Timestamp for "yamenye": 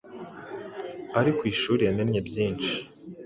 1.87-2.19